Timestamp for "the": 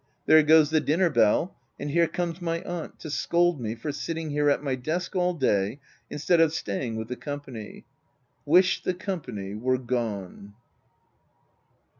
0.71-0.79, 7.07-7.15, 8.81-8.95